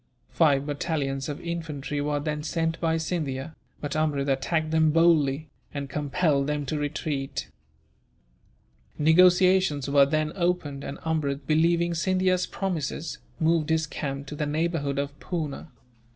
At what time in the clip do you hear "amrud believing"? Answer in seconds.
11.05-11.93